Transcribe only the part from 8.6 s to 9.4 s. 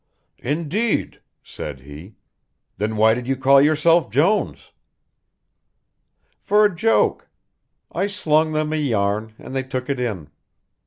a yarn